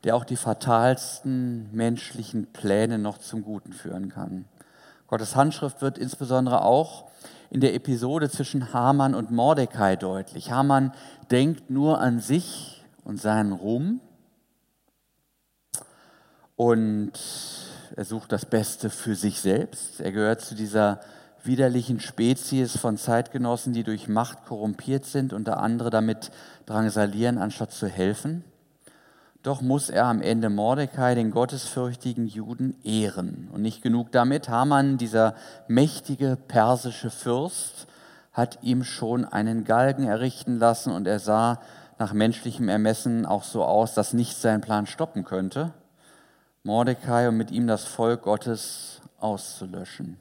der 0.04 0.16
auch 0.16 0.24
die 0.24 0.36
fatalsten 0.36 1.68
menschlichen 1.72 2.46
Pläne 2.52 2.98
noch 2.98 3.18
zum 3.18 3.42
Guten 3.42 3.72
führen 3.72 4.08
kann. 4.08 4.44
Gottes 5.06 5.36
Handschrift 5.36 5.82
wird 5.82 5.98
insbesondere 5.98 6.62
auch 6.62 7.10
in 7.50 7.60
der 7.60 7.74
Episode 7.74 8.30
zwischen 8.30 8.72
Haman 8.72 9.14
und 9.14 9.30
Mordecai 9.30 9.96
deutlich. 9.96 10.50
Haman 10.50 10.92
denkt 11.30 11.70
nur 11.70 12.00
an 12.00 12.20
sich 12.20 12.84
und 13.04 13.20
seinen 13.20 13.52
Ruhm 13.52 14.00
und 16.56 17.12
er 17.94 18.04
sucht 18.04 18.32
das 18.32 18.46
Beste 18.46 18.90
für 18.90 19.14
sich 19.14 19.40
selbst. 19.40 20.00
Er 20.00 20.12
gehört 20.12 20.40
zu 20.40 20.54
dieser 20.54 21.00
widerlichen 21.44 22.00
Spezies 22.00 22.76
von 22.76 22.96
Zeitgenossen, 22.96 23.72
die 23.72 23.84
durch 23.84 24.08
Macht 24.08 24.44
korrumpiert 24.46 25.04
sind, 25.04 25.32
unter 25.32 25.58
anderem 25.58 25.92
damit 25.92 26.30
drangsalieren, 26.66 27.38
anstatt 27.38 27.72
zu 27.72 27.86
helfen. 27.86 28.42
Doch 29.46 29.60
muss 29.60 29.90
er 29.90 30.06
am 30.06 30.22
Ende 30.22 30.50
Mordecai, 30.50 31.14
den 31.14 31.30
gottesfürchtigen 31.30 32.26
Juden, 32.26 32.74
ehren. 32.82 33.48
Und 33.52 33.62
nicht 33.62 33.80
genug 33.80 34.10
damit, 34.10 34.48
Haman, 34.48 34.98
dieser 34.98 35.34
mächtige 35.68 36.36
persische 36.48 37.10
Fürst, 37.10 37.86
hat 38.32 38.58
ihm 38.62 38.82
schon 38.82 39.24
einen 39.24 39.62
Galgen 39.62 40.02
errichten 40.02 40.58
lassen 40.58 40.90
und 40.90 41.06
er 41.06 41.20
sah 41.20 41.60
nach 41.96 42.12
menschlichem 42.12 42.68
Ermessen 42.68 43.24
auch 43.24 43.44
so 43.44 43.62
aus, 43.62 43.94
dass 43.94 44.14
nichts 44.14 44.42
seinen 44.42 44.62
Plan 44.62 44.84
stoppen 44.84 45.22
könnte, 45.22 45.72
Mordecai 46.64 47.28
und 47.28 47.36
mit 47.36 47.52
ihm 47.52 47.68
das 47.68 47.84
Volk 47.84 48.22
Gottes 48.22 49.00
auszulöschen. 49.20 50.16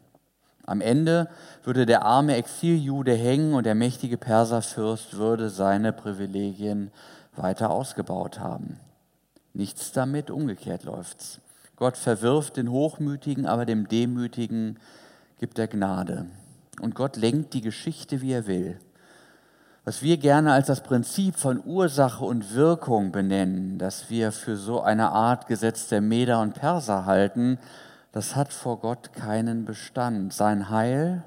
Am 0.67 0.82
Ende 0.82 1.29
würde 1.63 1.88
der 1.88 2.05
arme 2.05 2.36
Exiljude 2.36 3.15
hängen 3.15 3.55
und 3.55 3.65
der 3.65 3.74
mächtige 3.74 4.20
Perserfürst 4.20 5.17
würde 5.17 5.50
seine 5.50 5.94
Privilegien 5.94 6.91
weiter 7.36 7.72
ausgebaut 7.72 8.39
haben. 8.39 8.79
Nichts 9.56 9.94
damit, 9.94 10.30
umgekehrt 10.30 10.84
läuft's. 10.84 11.40
Gott 11.78 11.96
verwirft 11.96 12.58
den 12.58 12.70
Hochmütigen, 12.70 13.46
aber 13.46 13.66
dem 13.66 13.88
Demütigen 13.88 14.78
gibt 15.40 15.58
er 15.58 15.70
Gnade. 15.70 16.26
Und 16.82 16.94
Gott 16.94 17.16
lenkt 17.16 17.54
die 17.54 17.62
Geschichte, 17.62 18.20
wie 18.22 18.34
er 18.34 18.48
will. 18.48 18.78
Was 19.86 20.02
wir 20.02 20.18
gerne 20.18 20.52
als 20.52 20.68
das 20.68 20.84
Prinzip 20.84 21.38
von 21.38 21.64
Ursache 21.66 22.26
und 22.26 22.54
Wirkung 22.54 23.14
benennen, 23.14 23.78
das 23.78 24.10
wir 24.10 24.34
für 24.34 24.58
so 24.58 24.82
eine 24.82 25.14
Art 25.14 25.48
Gesetz 25.48 25.88
der 25.88 26.02
Meder 26.02 26.42
und 26.42 26.56
Perser 26.56 27.06
halten, 27.06 27.58
das 28.12 28.36
hat 28.36 28.52
vor 28.52 28.82
Gott 28.82 29.14
keinen 29.14 29.64
Bestand. 29.64 30.34
Sein 30.34 30.70
Heil 30.70 31.24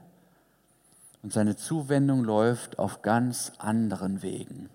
und 1.23 1.32
seine 1.32 1.56
Zuwendung 1.56 2.25
läuft 2.25 2.78
auf 2.78 3.00
ganz 3.00 3.52
anderen 3.56 4.20
Wegen. 4.20 4.68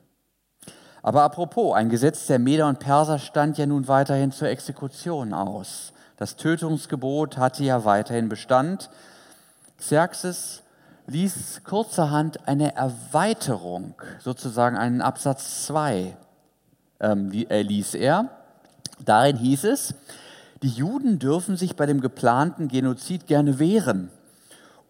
Aber 1.03 1.23
apropos, 1.23 1.75
ein 1.75 1.89
Gesetz 1.89 2.27
der 2.27 2.39
Meder 2.39 2.67
und 2.67 2.79
Perser 2.79 3.19
stand 3.19 3.57
ja 3.57 3.65
nun 3.65 3.89
weiterhin 3.89 4.31
zur 4.31 4.47
Exekution 4.47 5.33
aus. 5.33 5.91
Das 6.15 6.37
Tötungsgebot 6.37 7.37
hatte 7.37 7.65
ja 7.65 7.83
weiterhin 7.83 8.29
Bestand. 8.29 8.89
Xerxes 9.77 10.63
ließ 11.07 11.63
kurzerhand 11.65 12.47
eine 12.47 12.75
Erweiterung, 12.75 13.95
sozusagen 14.19 14.77
einen 14.77 15.01
Absatz 15.01 15.65
2, 15.65 16.15
ähm, 17.01 17.31
ließ 17.31 17.95
er. 17.95 18.29
Darin 19.03 19.35
hieß 19.35 19.65
es, 19.65 19.95
die 20.61 20.69
Juden 20.69 21.19
dürfen 21.19 21.57
sich 21.57 21.75
bei 21.75 21.85
dem 21.85 21.99
geplanten 21.99 22.69
Genozid 22.69 23.27
gerne 23.27 23.59
wehren 23.59 24.09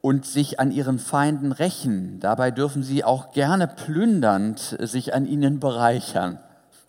und 0.03 0.25
sich 0.25 0.59
an 0.59 0.69
ihren 0.71 0.99
Feinden 0.99 1.53
rächen. 1.53 2.19
Dabei 2.19 2.51
dürfen 2.51 2.83
sie 2.83 3.05
auch 3.05 3.31
gerne 3.31 3.67
plündernd 3.69 4.75
sich 4.81 5.13
an 5.13 5.25
ihnen 5.25 5.61
bereichern. 5.61 6.39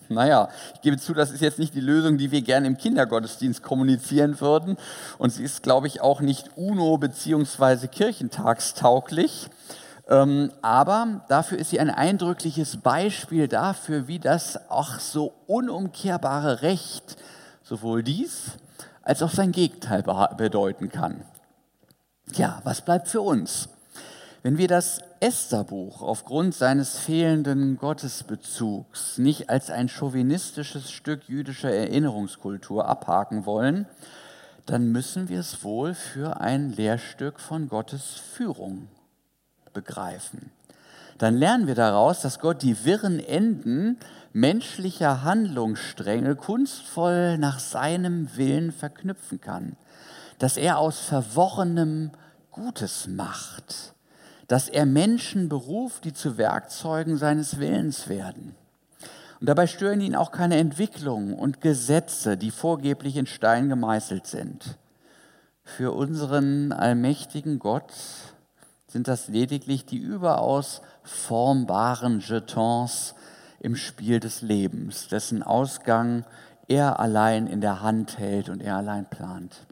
Naja, 0.09 0.49
ich 0.75 0.81
gebe 0.81 0.99
zu, 0.99 1.15
das 1.15 1.31
ist 1.31 1.41
jetzt 1.41 1.61
nicht 1.61 1.77
die 1.77 1.81
Lösung, 1.81 2.19
die 2.19 2.33
wir 2.33 2.43
gerne 2.43 2.67
im 2.67 2.77
Kindergottesdienst 2.77 3.63
kommunizieren 3.63 4.41
würden. 4.41 4.77
Und 5.17 5.31
sie 5.31 5.45
ist, 5.45 5.63
glaube 5.63 5.87
ich, 5.87 6.01
auch 6.01 6.21
nicht 6.21 6.57
UNO- 6.57 6.99
bzw. 6.99 7.87
kirchentagstauglich. 7.87 9.49
Ähm, 10.09 10.51
aber 10.61 11.25
dafür 11.29 11.59
ist 11.59 11.71
sie 11.71 11.79
ein 11.79 11.91
eindrückliches 11.91 12.79
Beispiel 12.79 13.47
dafür, 13.47 14.09
wie 14.09 14.19
das 14.19 14.69
auch 14.69 14.99
so 14.99 15.35
unumkehrbare 15.47 16.63
Recht 16.63 17.17
sowohl 17.63 18.03
dies 18.03 18.59
als 19.03 19.23
auch 19.23 19.31
sein 19.31 19.53
Gegenteil 19.53 20.03
bedeuten 20.37 20.91
kann. 20.91 21.23
Ja, 22.37 22.61
was 22.65 22.81
bleibt 22.81 23.07
für 23.07 23.21
uns? 23.21 23.69
Wenn 24.43 24.59
wir 24.59 24.67
das 24.67 24.99
Estherbuch 25.21 26.03
aufgrund 26.03 26.53
seines 26.53 26.99
fehlenden 26.99 27.79
Gottesbezugs 27.79 29.19
nicht 29.19 29.51
als 29.51 29.71
ein 29.71 29.89
chauvinistisches 29.89 30.91
Stück 30.91 31.29
jüdischer 31.29 31.71
Erinnerungskultur 31.71 32.89
abhaken 32.89 33.47
wollen, 33.47 33.87
dann 34.67 34.91
müssen 34.91 35.29
wir 35.29 35.39
es 35.39 35.63
wohl 35.63 35.95
für 35.95 36.41
ein 36.41 36.71
Lehrstück 36.71 37.39
von 37.39 37.69
Gottes 37.69 38.21
Führung 38.33 38.89
begreifen. 39.73 40.51
Dann 41.19 41.37
lernen 41.37 41.69
wir 41.69 41.77
daraus, 41.77 42.21
dass 42.21 42.41
Gott 42.41 42.63
die 42.63 42.85
wirren 42.85 43.21
Enden 43.21 44.01
menschlicher 44.33 45.23
Handlungsstränge 45.23 46.35
kunstvoll 46.35 47.39
nach 47.39 47.61
seinem 47.61 48.37
Willen 48.37 48.73
verknüpfen 48.73 49.41
kann, 49.41 49.77
dass 50.41 50.57
er 50.57 50.79
aus 50.79 50.99
Verworrenem 50.99 52.11
Gutes 52.55 53.07
macht 53.07 53.95
dass 54.49 54.69
er 54.69 54.87
Menschen 54.87 55.49
beruft, 55.49 56.05
die 56.05 56.13
zu 56.13 56.37
Werkzeugen 56.37 57.17
seines 57.17 57.59
Willens 57.59 58.09
werden. 58.09 58.55
Und 59.41 59.49
dabei 59.49 59.67
stören 59.67 60.01
ihn 60.01 60.15
auch 60.15 60.33
keine 60.33 60.57
Entwicklungen 60.57 61.35
und 61.35 61.61
Gesetze, 61.61 62.37
die 62.37 62.51
vorgeblich 62.51 63.17
in 63.17 63.27
Stein 63.27 63.69
gemeißelt 63.69 64.27
sind. 64.27 64.79
Für 65.65 65.93
unseren 65.93 66.73
allmächtigen 66.73 67.59
Gott 67.59 67.93
sind 68.87 69.09
das 69.09 69.29
lediglich 69.29 69.87
die 69.87 69.99
überaus 69.99 70.83
formbaren 71.03 72.21
Jetons 72.21 73.15
im 73.61 73.77
Spiel 73.77 74.21
des 74.21 74.43
Lebens, 74.43 75.09
dessen 75.09 75.43
Ausgang 75.43 76.25
er 76.69 77.01
allein 77.01 77.47
in 77.47 77.61
der 77.61 77.83
Hand 77.83 78.19
hält 78.19 78.49
und 78.49 78.63
er 78.63 78.77
allein 78.77 79.09
plant. 79.09 79.67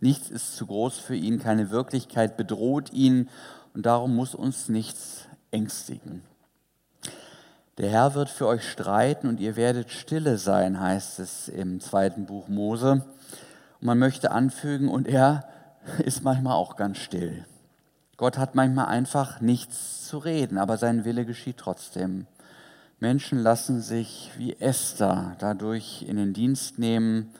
Nichts 0.00 0.30
ist 0.30 0.56
zu 0.56 0.66
groß 0.66 0.98
für 0.98 1.16
ihn, 1.16 1.38
keine 1.38 1.70
Wirklichkeit 1.70 2.36
bedroht 2.36 2.92
ihn 2.92 3.28
und 3.74 3.86
darum 3.86 4.16
muss 4.16 4.34
uns 4.34 4.68
nichts 4.68 5.26
ängstigen. 5.50 6.22
Der 7.78 7.90
Herr 7.90 8.14
wird 8.14 8.28
für 8.28 8.46
euch 8.46 8.68
streiten 8.68 9.26
und 9.26 9.40
ihr 9.40 9.56
werdet 9.56 9.90
stille 9.90 10.38
sein, 10.38 10.80
heißt 10.80 11.18
es 11.18 11.48
im 11.48 11.80
zweiten 11.80 12.26
Buch 12.26 12.48
Mose. 12.48 13.04
Und 13.80 13.86
man 13.86 13.98
möchte 13.98 14.32
anfügen, 14.32 14.88
und 14.88 15.08
er 15.08 15.48
ist 16.04 16.22
manchmal 16.22 16.54
auch 16.54 16.76
ganz 16.76 16.98
still. 16.98 17.46
Gott 18.16 18.36
hat 18.36 18.54
manchmal 18.54 18.86
einfach 18.86 19.40
nichts 19.40 20.06
zu 20.06 20.18
reden, 20.18 20.58
aber 20.58 20.76
sein 20.76 21.06
Wille 21.06 21.24
geschieht 21.24 21.56
trotzdem. 21.56 22.26
Menschen 22.98 23.38
lassen 23.38 23.80
sich 23.80 24.30
wie 24.36 24.60
Esther 24.60 25.36
dadurch 25.38 26.04
in 26.06 26.16
den 26.16 26.34
Dienst 26.34 26.78
nehmen, 26.78 27.30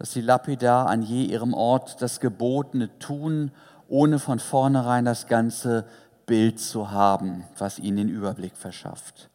dass 0.00 0.12
sie 0.12 0.22
lapidar 0.22 0.86
an 0.88 1.02
je 1.02 1.24
ihrem 1.24 1.52
Ort 1.52 2.00
das 2.00 2.20
Gebotene 2.20 2.88
tun 3.00 3.52
ohne 3.86 4.18
von 4.18 4.38
vornherein 4.38 5.04
das 5.04 5.26
ganze 5.26 5.84
Bild 6.24 6.58
zu 6.58 6.90
haben, 6.90 7.44
was 7.58 7.78
ihnen 7.78 7.98
den 7.98 8.08
Überblick 8.08 8.56
verschafft. 8.56 9.28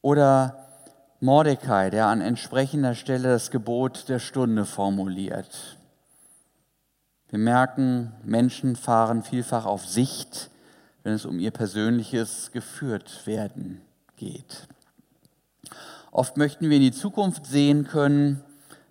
Oder 0.00 0.64
Mordecai, 1.18 1.90
der 1.90 2.06
an 2.06 2.20
entsprechender 2.20 2.94
Stelle 2.94 3.30
das 3.30 3.50
Gebot 3.50 4.08
der 4.08 4.20
Stunde 4.20 4.64
formuliert. 4.64 5.76
Wir 7.30 7.40
merken, 7.40 8.12
Menschen 8.22 8.76
fahren 8.76 9.24
vielfach 9.24 9.66
auf 9.66 9.84
Sicht, 9.88 10.50
wenn 11.02 11.14
es 11.14 11.26
um 11.26 11.40
ihr 11.40 11.50
persönliches 11.50 12.52
geführt 12.52 13.26
werden 13.26 13.80
geht. 14.14 14.68
Oft 16.12 16.36
möchten 16.36 16.70
wir 16.70 16.76
in 16.76 16.84
die 16.84 16.92
Zukunft 16.92 17.46
sehen 17.46 17.88
können, 17.88 18.40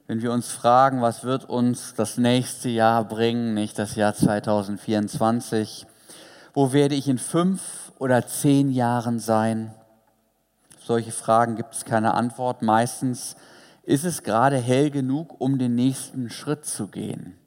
wenn 0.08 0.22
wir 0.22 0.32
uns 0.32 0.52
fragen, 0.52 1.02
was 1.02 1.24
wird 1.24 1.50
uns 1.50 1.94
das 1.96 2.18
nächste 2.18 2.70
Jahr 2.70 3.06
bringen, 3.06 3.54
nicht 3.54 3.80
das 3.80 3.96
Jahr 3.96 4.14
2024, 4.14 5.86
wo 6.54 6.74
werde 6.74 6.96
ich 6.96 7.08
in 7.08 7.18
fünf 7.18 7.92
oder 8.00 8.26
zehn 8.28 8.72
Jahren 8.72 9.20
sein? 9.20 9.74
solche 10.86 11.12
Fragen 11.12 11.56
gibt 11.56 11.74
es 11.74 11.86
keine 11.86 12.14
Antwort. 12.14 12.62
Meistens 12.62 13.36
ist 13.84 14.06
es 14.06 14.24
gerade 14.24 14.58
hell 14.58 14.92
genug, 14.92 15.40
um 15.40 15.58
den 15.58 15.76
nächsten 15.76 16.30
Schritt 16.30 16.66
zu 16.66 16.88
gehen. 16.88 17.38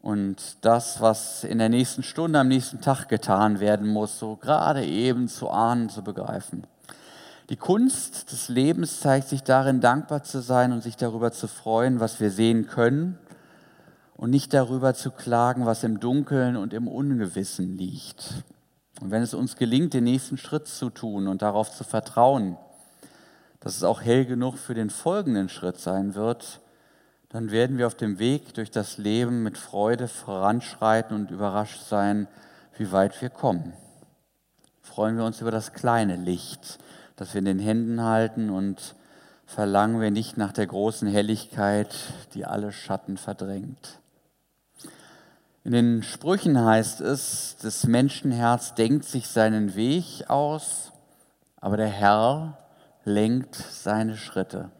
Und 0.00 0.64
das, 0.64 1.00
was 1.00 1.44
in 1.44 1.58
der 1.58 1.68
nächsten 1.68 2.02
Stunde, 2.02 2.40
am 2.40 2.48
nächsten 2.48 2.80
Tag 2.80 3.08
getan 3.08 3.60
werden 3.60 3.86
muss, 3.86 4.18
so 4.18 4.36
gerade 4.36 4.84
eben 4.84 5.28
zu 5.28 5.48
ahnen, 5.48 5.88
zu 5.88 6.02
begreifen. 6.02 6.66
Die 7.52 7.58
Kunst 7.58 8.32
des 8.32 8.48
Lebens 8.48 9.00
zeigt 9.00 9.28
sich 9.28 9.42
darin, 9.42 9.82
dankbar 9.82 10.22
zu 10.22 10.40
sein 10.40 10.72
und 10.72 10.82
sich 10.82 10.96
darüber 10.96 11.32
zu 11.32 11.46
freuen, 11.48 12.00
was 12.00 12.18
wir 12.18 12.30
sehen 12.30 12.66
können 12.66 13.18
und 14.16 14.30
nicht 14.30 14.54
darüber 14.54 14.94
zu 14.94 15.10
klagen, 15.10 15.66
was 15.66 15.84
im 15.84 16.00
Dunkeln 16.00 16.56
und 16.56 16.72
im 16.72 16.88
Ungewissen 16.88 17.76
liegt. 17.76 18.42
Und 19.02 19.10
wenn 19.10 19.20
es 19.20 19.34
uns 19.34 19.56
gelingt, 19.56 19.92
den 19.92 20.04
nächsten 20.04 20.38
Schritt 20.38 20.66
zu 20.66 20.88
tun 20.88 21.28
und 21.28 21.42
darauf 21.42 21.70
zu 21.70 21.84
vertrauen, 21.84 22.56
dass 23.60 23.76
es 23.76 23.84
auch 23.84 24.00
hell 24.00 24.24
genug 24.24 24.56
für 24.56 24.72
den 24.72 24.88
folgenden 24.88 25.50
Schritt 25.50 25.78
sein 25.78 26.14
wird, 26.14 26.62
dann 27.28 27.50
werden 27.50 27.76
wir 27.76 27.86
auf 27.86 27.94
dem 27.94 28.18
Weg 28.18 28.54
durch 28.54 28.70
das 28.70 28.96
Leben 28.96 29.42
mit 29.42 29.58
Freude 29.58 30.08
voranschreiten 30.08 31.14
und 31.14 31.30
überrascht 31.30 31.82
sein, 31.86 32.28
wie 32.78 32.92
weit 32.92 33.20
wir 33.20 33.28
kommen. 33.28 33.74
Freuen 34.80 35.18
wir 35.18 35.26
uns 35.26 35.42
über 35.42 35.50
das 35.50 35.74
kleine 35.74 36.16
Licht, 36.16 36.78
das 37.16 37.34
wir 37.34 37.40
in 37.40 37.44
den 37.44 37.58
Händen 37.58 38.02
halten 38.02 38.50
und 38.50 38.94
verlangen 39.46 40.00
wir 40.00 40.10
nicht 40.10 40.36
nach 40.36 40.52
der 40.52 40.66
großen 40.66 41.08
Helligkeit, 41.08 41.94
die 42.34 42.46
alle 42.46 42.72
Schatten 42.72 43.16
verdrängt. 43.16 43.98
In 45.64 45.72
den 45.72 46.02
Sprüchen 46.02 46.64
heißt 46.64 47.00
es, 47.00 47.56
das 47.62 47.86
Menschenherz 47.86 48.74
denkt 48.74 49.04
sich 49.04 49.28
seinen 49.28 49.76
Weg 49.76 50.28
aus, 50.28 50.90
aber 51.60 51.76
der 51.76 51.88
Herr 51.88 52.58
lenkt 53.04 53.54
seine 53.54 54.16
Schritte. 54.16 54.70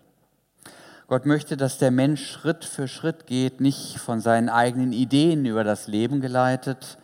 Gott 1.06 1.26
möchte, 1.26 1.56
dass 1.56 1.78
der 1.78 1.90
Mensch 1.90 2.26
Schritt 2.26 2.64
für 2.64 2.88
Schritt 2.88 3.26
geht, 3.26 3.60
nicht 3.60 3.98
von 3.98 4.20
seinen 4.20 4.48
eigenen 4.48 4.92
Ideen 4.92 5.44
über 5.44 5.62
das 5.62 5.86
Leben 5.86 6.20
geleitet, 6.20 6.96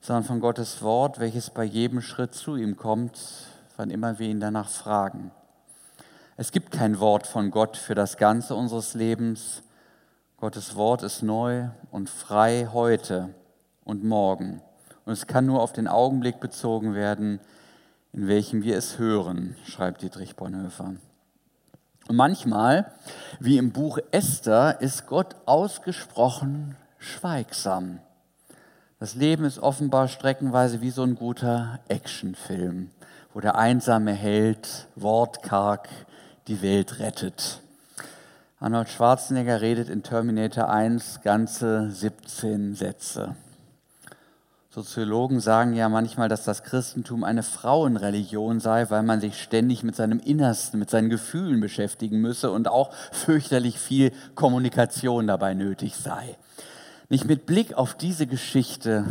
sondern 0.00 0.24
von 0.24 0.40
Gottes 0.40 0.82
Wort, 0.82 1.20
welches 1.20 1.50
bei 1.50 1.64
jedem 1.64 2.02
Schritt 2.02 2.34
zu 2.34 2.56
ihm 2.56 2.76
kommt 2.76 3.16
wann 3.76 3.90
immer 3.90 4.18
wir 4.18 4.28
ihn 4.28 4.40
danach 4.40 4.68
fragen. 4.68 5.30
Es 6.36 6.52
gibt 6.52 6.72
kein 6.72 6.98
Wort 7.00 7.26
von 7.26 7.50
Gott 7.50 7.76
für 7.76 7.94
das 7.94 8.16
Ganze 8.16 8.54
unseres 8.54 8.94
Lebens. 8.94 9.62
Gottes 10.36 10.74
Wort 10.74 11.02
ist 11.02 11.22
neu 11.22 11.68
und 11.90 12.10
frei 12.10 12.68
heute 12.72 13.34
und 13.84 14.04
morgen. 14.04 14.60
Und 15.04 15.12
es 15.12 15.26
kann 15.26 15.46
nur 15.46 15.62
auf 15.62 15.72
den 15.72 15.86
Augenblick 15.86 16.40
bezogen 16.40 16.94
werden, 16.94 17.40
in 18.12 18.26
welchem 18.26 18.62
wir 18.62 18.76
es 18.76 18.98
hören, 18.98 19.56
schreibt 19.64 20.02
Dietrich 20.02 20.36
Bonhoeffer. 20.36 20.94
Und 22.06 22.16
manchmal, 22.16 22.92
wie 23.40 23.58
im 23.58 23.72
Buch 23.72 23.98
Esther, 24.10 24.80
ist 24.80 25.06
Gott 25.06 25.36
ausgesprochen 25.46 26.76
schweigsam. 26.98 28.00
Das 28.98 29.14
Leben 29.14 29.44
ist 29.44 29.58
offenbar 29.58 30.08
streckenweise 30.08 30.80
wie 30.80 30.90
so 30.90 31.02
ein 31.02 31.14
guter 31.14 31.80
Actionfilm 31.88 32.90
wo 33.34 33.40
der 33.40 33.56
einsame 33.56 34.12
Held 34.12 34.86
wortkarg 34.94 35.88
die 36.46 36.62
Welt 36.62 37.00
rettet. 37.00 37.60
Arnold 38.60 38.88
Schwarzenegger 38.88 39.60
redet 39.60 39.90
in 39.90 40.04
Terminator 40.04 40.70
1 40.70 41.20
ganze 41.22 41.90
17 41.90 42.76
Sätze. 42.76 43.34
Soziologen 44.70 45.40
sagen 45.40 45.74
ja 45.74 45.88
manchmal, 45.88 46.28
dass 46.28 46.44
das 46.44 46.62
Christentum 46.62 47.24
eine 47.24 47.42
Frauenreligion 47.42 48.60
sei, 48.60 48.88
weil 48.88 49.02
man 49.02 49.20
sich 49.20 49.40
ständig 49.42 49.82
mit 49.82 49.96
seinem 49.96 50.20
Innersten, 50.20 50.78
mit 50.78 50.90
seinen 50.90 51.10
Gefühlen 51.10 51.60
beschäftigen 51.60 52.20
müsse 52.20 52.50
und 52.52 52.68
auch 52.68 52.92
fürchterlich 53.12 53.78
viel 53.78 54.12
Kommunikation 54.34 55.26
dabei 55.26 55.54
nötig 55.54 55.96
sei. 55.96 56.36
Nicht 57.08 57.26
mit 57.26 57.46
Blick 57.46 57.74
auf 57.74 57.94
diese 57.94 58.26
Geschichte 58.26 59.04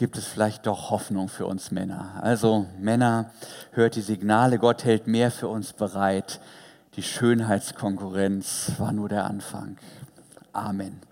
gibt 0.00 0.16
es 0.16 0.26
vielleicht 0.26 0.66
doch 0.66 0.88
Hoffnung 0.88 1.28
für 1.28 1.44
uns 1.44 1.72
Männer. 1.72 2.20
Also 2.22 2.64
Männer, 2.78 3.32
hört 3.72 3.96
die 3.96 4.00
Signale, 4.00 4.58
Gott 4.58 4.82
hält 4.82 5.06
mehr 5.06 5.30
für 5.30 5.46
uns 5.46 5.74
bereit. 5.74 6.40
Die 6.96 7.02
Schönheitskonkurrenz 7.02 8.72
war 8.78 8.92
nur 8.92 9.10
der 9.10 9.26
Anfang. 9.26 9.76
Amen. 10.54 11.02